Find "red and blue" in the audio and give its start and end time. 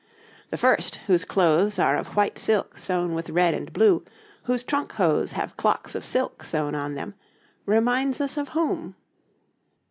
3.29-4.03